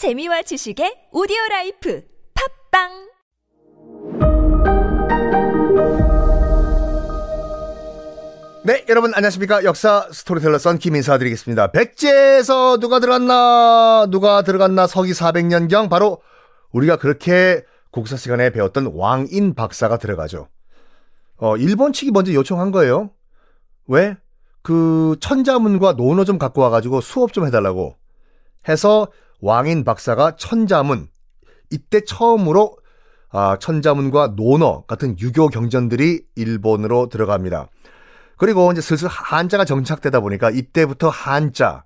[0.00, 2.02] 재미와 지식의 오디오 life
[2.72, 2.88] 팟빵
[8.64, 9.62] 네, 여러분 안녕하십니까?
[9.64, 11.72] 역사 스토리텔러 썬킴 인사드리겠습니다.
[11.72, 14.06] 백제에서 누가 들어갔나?
[14.08, 14.86] 누가 들어갔나?
[14.86, 16.22] 서기 400년경 바로
[16.72, 20.48] 우리가 그렇게 국사 시간에 배웠던 왕인 박사가 들어가죠.
[21.36, 23.10] 어, 일본 측이 먼저 요청한 거예요.
[23.86, 24.16] 왜?
[24.62, 27.96] 그 천자문과 논어 좀 갖고 와가지고 수업 좀 해달라고
[28.66, 29.08] 해서
[29.40, 31.08] 왕인 박사가 천자문
[31.70, 32.76] 이때 처음으로
[33.30, 37.68] 아, 천자문과 논어 같은 유교 경전들이 일본으로 들어갑니다.
[38.36, 41.84] 그리고 이제 슬슬 한자가 정착되다 보니까 이때부터 한자를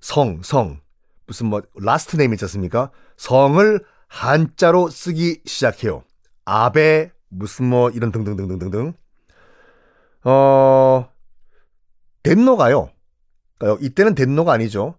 [0.00, 0.80] 성, 성,
[1.26, 2.90] 무슨 뭐 last name 있지 않습니까?
[3.16, 6.04] 성을 한자로 쓰기 시작해요.
[6.44, 8.94] 아베, 무슨 뭐 이런 등등등등등등.
[10.24, 11.08] 어,
[12.22, 12.90] 덴노가요.
[13.80, 14.96] 이때는 덴노가 아니죠.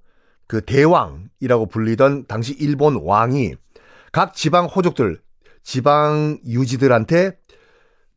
[0.47, 3.55] 그 대왕이라고 불리던 당시 일본 왕이
[4.11, 5.19] 각 지방 호족들,
[5.63, 7.37] 지방 유지들한테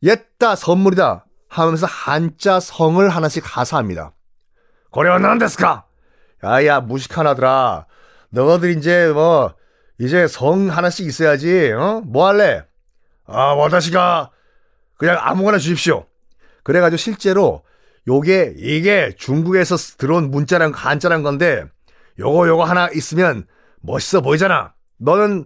[0.03, 4.13] 옛다 선물이다 하면서 한자 성을 하나씩 하사합니다.
[4.91, 5.85] 고려와 난데스까?
[6.43, 7.85] 야야 무식하나더라.
[8.29, 9.53] 너희들 이제 뭐
[9.99, 11.71] 이제 성 하나씩 있어야지.
[11.71, 12.01] 어?
[12.05, 12.63] 뭐 할래?
[13.25, 14.31] 아, 와다시가
[14.97, 16.05] 그냥 아무거나 주십시오.
[16.63, 17.63] 그래가지고 실제로
[18.07, 21.65] 요게 이게 중국에서 들어온 문자랑 한자란 건데
[22.19, 23.47] 요거 요거 하나 있으면
[23.81, 24.73] 멋있어 보이잖아.
[24.97, 25.45] 너는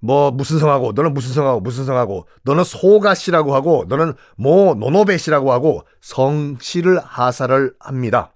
[0.00, 5.82] 뭐 무슨 성하고 너는 무슨 성하고 무슨 성하고 너는 소가씨라고 하고 너는 뭐 노노베씨라고 하고
[6.00, 8.34] 성씨를 하사를 합니다.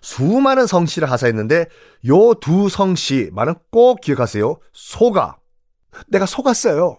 [0.00, 1.66] 수많은 성씨를 하사했는데
[2.08, 4.58] 요 두 성씨 말은 꼭 기억하세요.
[4.72, 5.36] 소가
[6.06, 6.98] 내가 속았어요.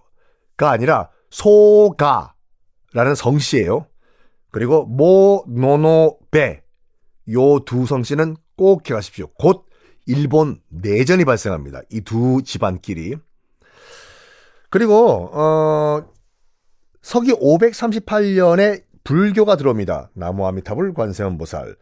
[0.58, 3.88] 가 아니라 소가라는 성씨예요.
[4.52, 6.62] 그리고 모 노노베
[7.32, 9.28] 요 두 성씨는 꼭 기억하십시오.
[9.38, 9.66] 곧
[10.06, 11.82] 일본 내전이 발생합니다.
[11.90, 13.16] 이 두 집안끼리.
[14.70, 16.04] 그리고 어
[17.02, 20.12] 서기 538년에 불교가 들어옵니다.
[20.14, 21.78] 나무아미타불 관세음보살.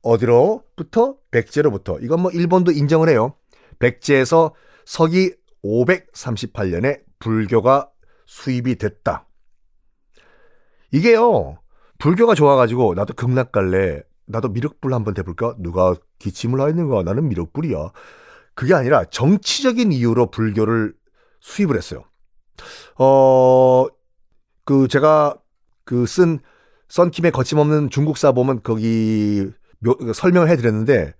[0.00, 1.16] 어디로부터?
[1.30, 1.98] 백제로부터.
[2.00, 3.34] 이건 뭐 일본도 인정을 해요.
[3.78, 4.54] 백제에서
[4.86, 7.90] 서기 538년에 불교가
[8.24, 9.28] 수입이 됐다.
[10.92, 11.58] 이게요.
[11.98, 14.02] 불교가 좋아가지고 나도 극락 갈래.
[14.26, 15.56] 나도 미륵불 한번 대볼까?
[15.58, 17.02] 누가 기침을 하는 거야?
[17.02, 17.92] 나는 미륵불이야.
[18.54, 20.94] 그게 아니라 정치적인 이유로 불교를
[21.40, 22.04] 수입을 했어요.
[22.98, 23.86] 어,
[24.64, 25.36] 그 제가
[25.84, 26.38] 그 쓴
[26.88, 31.14] 썬킴의 거침없는 중국사 보면 거기 묘, 설명을 해드렸는데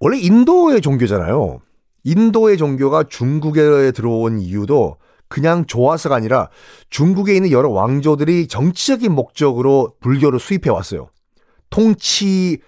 [0.00, 1.60] 원래 인도의 종교잖아요.
[2.04, 4.96] 인도의 종교가 중국에 들어온 이유도
[5.28, 6.48] 그냥 좋아서가 아니라
[6.90, 11.10] 중국에 있는 여러 왕조들이 정치적인 목적으로 불교를 수입해 왔어요.
[11.70, 12.60] 통치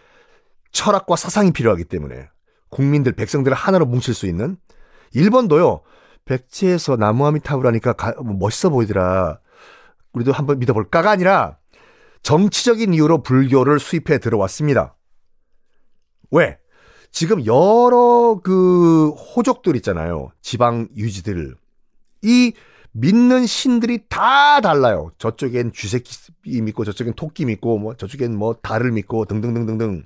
[0.73, 2.29] 철학과 사상이 필요하기 때문에
[2.69, 4.57] 국민들 백성들을 하나로 뭉칠 수 있는
[5.13, 5.83] 일본도요.
[6.25, 9.41] 백제에서 나무아미타불하니까 뭐 멋있어 보이더라.
[10.13, 11.59] 우리도 한번 믿어볼까가 아니라
[12.23, 14.97] 정치적인 이유로 불교를 수입해 들어왔습니다.
[16.31, 16.59] 왜?
[17.11, 20.31] 지금 여러 그 호족들 있잖아요.
[20.41, 21.57] 지방 유지들.
[22.23, 22.53] 이
[22.93, 25.13] 믿는 신들이 다 달라요.
[25.19, 26.13] 저쪽엔 쥐새끼
[26.63, 30.05] 믿고 저쪽엔 토끼 믿고 뭐 저쪽엔 뭐 달을 믿고 등등등등등.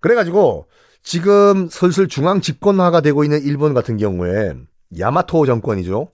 [0.00, 0.66] 그래가지고
[1.02, 4.54] 지금 슬슬 중앙 집권화가 되고 있는 일본 같은 경우에
[4.98, 6.10] 야마토 정권이죠.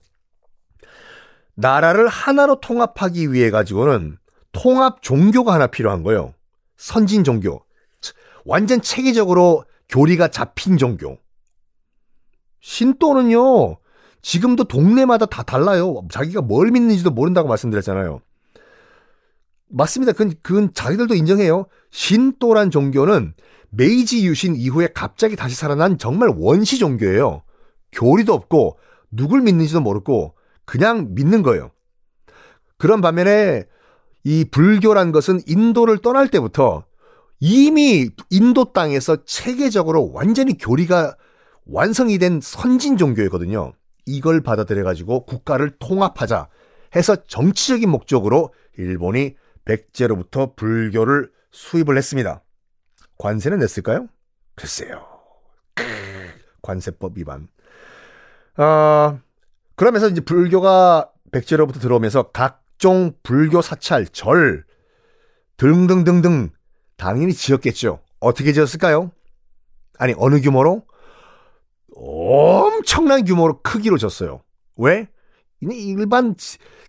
[1.55, 4.17] 나라를 하나로 통합하기 위해 가지고는
[4.51, 6.33] 통합 종교가 하나 필요한 거예요.
[6.77, 7.63] 선진 종교.
[8.45, 11.17] 완전 체계적으로 교리가 잡힌 종교.
[12.61, 13.77] 신도는요,
[14.21, 16.03] 지금도 동네마다 다 달라요.
[16.11, 18.21] 자기가 뭘 믿는지도 모른다고 말씀드렸잖아요.
[19.69, 20.11] 맞습니다.
[20.11, 21.65] 그건, 그건 자기들도 인정해요.
[21.91, 23.33] 신도란 종교는
[23.69, 27.43] 메이지 유신 이후에 갑자기 다시 살아난 정말 원시 종교예요.
[27.91, 28.77] 교리도 없고
[29.11, 31.71] 누굴 믿는지도 모르고 그냥 믿는 거예요.
[32.77, 33.63] 그런 반면에
[34.23, 36.85] 이 불교란 것은 인도를 떠날 때부터
[37.39, 41.15] 이미 인도 땅에서 체계적으로 완전히 교리가
[41.65, 43.73] 완성이 된 선진 종교이거든요.
[44.11, 46.49] 이걸 받아들여 가지고 국가를 통합하자
[46.95, 52.43] 해서 정치적인 목적으로 일본이 백제로부터 불교를 수입을 했습니다.
[53.17, 54.07] 관세는 냈을까요?
[54.55, 55.05] 글쎄요.
[56.61, 57.47] 관세법 위반.
[58.57, 59.19] 어,
[59.75, 64.65] 그러면서 이제 불교가 백제로부터 들어오면서 각종 불교 사찰, 절
[65.57, 66.49] 등등등등
[66.97, 68.01] 당연히 지었겠죠.
[68.19, 69.11] 어떻게 지었을까요?
[69.97, 70.85] 아니 어느 규모로?
[72.03, 74.41] 엄청난 규모로 크기로 졌어요.
[74.77, 75.07] 왜?
[75.61, 76.35] 일반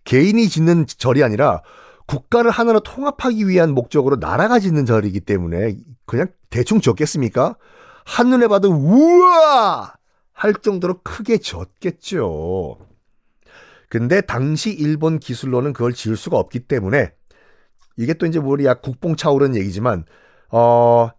[0.04, 1.62] 개인이 짓는 절이 아니라
[2.06, 5.76] 국가를 하나로 통합하기 위한 목적으로 나라가 짓는 절이기 때문에
[6.06, 7.56] 그냥 대충 지었겠습니까?
[8.04, 9.94] 한눈에 봐도 우와!
[10.32, 12.78] 할 정도로 크게 졌겠죠.
[13.88, 17.12] 근데 당시 일본 기술로는 그걸 지을 수가 없기 때문에
[17.98, 20.06] 이게 또 이제 우리야 국뽕 차오르는 얘기지만
[20.50, 21.10] 어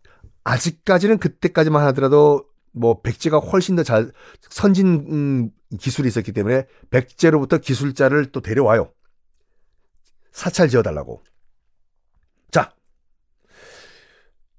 [0.43, 4.11] 아직까지는 그때까지만 하더라도 뭐 백제가 훨씬 더 잘
[4.41, 8.91] 선진 음, 기술이 있었기 때문에 백제로부터 기술자를 또 데려와요.
[10.31, 11.21] 사찰 지어달라고.
[12.51, 12.73] 자,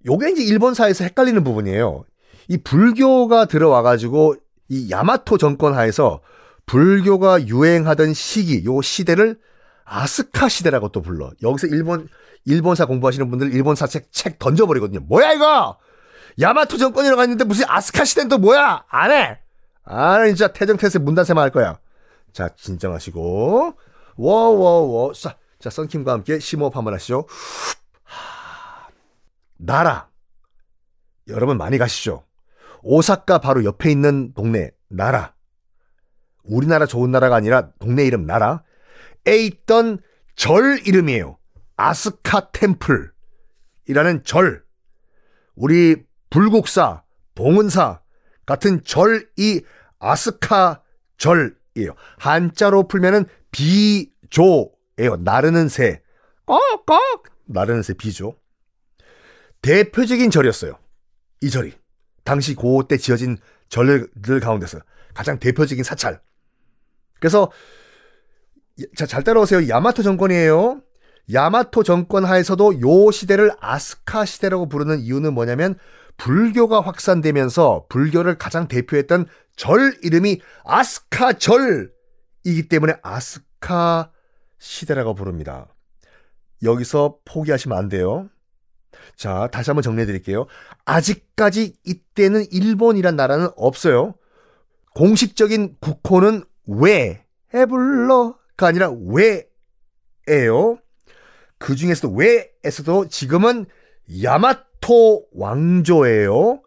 [0.06, 2.05] 요게 이제 일본사에서 헷갈리는 부분이에요.
[2.49, 4.37] 이 불교가 들어와가지고
[4.69, 6.20] 이 야마토 정권 하에서
[6.67, 9.38] 불교가 유행하던 시기, 요 시대를
[9.84, 11.31] 아스카 시대라고 또 불러.
[11.43, 12.08] 여기서 일본,
[12.44, 15.00] 일본사 공부하시는 분들 일본사 책, 책 던져버리거든요.
[15.00, 15.78] 뭐야, 이거!
[16.40, 18.84] 야마토 정권이라고 했는데 무슨 아스카 시대는 또 뭐야?
[18.88, 19.38] 안 해!
[19.84, 21.78] 아, 진짜 태정태세 문단세만 할 거야.
[22.32, 23.75] 자, 진정하시고.
[24.16, 25.12] 워워워.
[25.12, 27.26] 자, 자, 썬킴과 함께 심호흡 한번 하시죠.
[29.56, 30.08] 나라.
[31.28, 32.25] 여러분 많이 가시죠?
[32.82, 35.34] 오사카 바로 옆에 있는 동네, 나라.
[36.44, 38.62] 우리나라 좋은 나라가 아니라 동네 이름 나라.
[39.26, 40.00] 에 있던
[40.36, 41.38] 절 이름이에요.
[41.76, 44.64] 아스카 템플이라는 절.
[45.54, 46.04] 우리
[46.34, 47.04] 불국사,
[47.36, 48.00] 봉은사
[48.44, 49.64] 같은 절이
[50.00, 50.82] 아스카
[51.16, 51.94] 절이에요.
[52.19, 55.19] 한자로 풀면은 비조예요.
[55.20, 56.02] 나르는 새.
[56.44, 58.34] 꺽꺽 나르는 새 비조.
[59.62, 60.76] 대표적인 절이었어요.
[61.40, 61.72] 이 절이.
[62.25, 63.38] 당시 고때 지어진
[63.69, 64.81] 절들 가운데서
[65.14, 66.20] 가장 대표적인 사찰.
[67.20, 67.52] 그래서
[68.96, 69.69] 자, 잘 따라오세요.
[69.69, 70.82] 야마토 정권이에요.
[71.32, 75.78] 야마토 정권 하에서도 요 시대를 아스카 시대라고 부르는 이유는 뭐냐면
[76.16, 79.26] 불교가 확산되면서 불교를 가장 대표했던
[79.56, 84.11] 절 이름이 아스카 절이기 때문에 아스카
[84.58, 85.69] 시대라고 부릅니다.
[86.62, 88.28] 여기서 포기하시면 안 돼요.
[89.16, 90.46] 자, 다시 한번 정리해 드릴게요.
[90.84, 94.14] 아직까지 이때는 일본이란 나라는 없어요.
[94.94, 100.78] 공식적인 국호는 왜 해불러가 아니라 왜예요.
[101.58, 103.67] 그 중에서도 왜에서도 지금은
[104.22, 104.74] 야마토
[105.32, 106.62] 왕조예요.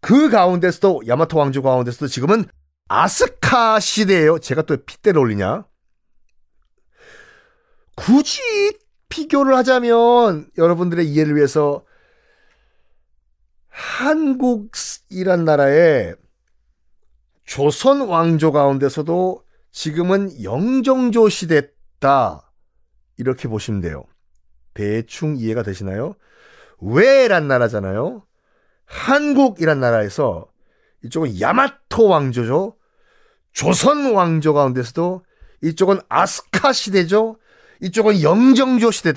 [0.00, 2.44] 그 가운데서도 야마토 왕조 가운데서도 지금은
[2.88, 4.38] 아스카 시대예요.
[4.38, 5.64] 제가 또 핏대를 올리냐?
[7.94, 8.40] 굳이
[9.08, 11.84] 비교를 하자면 여러분들의 이해를 위해서
[13.68, 16.16] 한국이란 나라의
[17.44, 22.52] 조선 왕조 가운데서도 지금은 영정조 시대다.
[23.16, 24.04] 이렇게 보시면 돼요.
[24.74, 26.14] 대충 이해가 되시나요?
[26.82, 28.24] 왜란 나라잖아요.
[28.84, 30.46] 한국이란 나라에서
[31.04, 32.76] 이쪽은 야마토 왕조죠.
[33.52, 35.24] 조선 왕조 가운데서도
[35.62, 37.38] 이쪽은 아스카 시대죠.
[37.80, 39.12] 이쪽은 영정조 시대.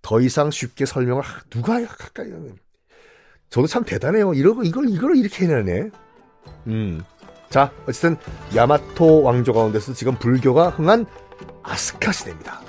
[0.00, 2.56] 더 이상 쉽게 설명을 누가 가까이 하면.
[3.50, 4.34] 저도 참 대단해요.
[4.34, 5.90] 이러고 이걸 이걸 이렇게 해내네.
[6.68, 7.02] 음.
[7.50, 8.16] 자, 어쨌든
[8.54, 11.06] 야마토 왕조 가운데서 지금 불교가 흥한
[11.62, 12.60] 아스카 시대입니다.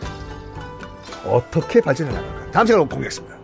[1.25, 2.51] 어떻게 발전해 나갈까?
[2.51, 3.42] 다음 시간에 공개하겠습니다.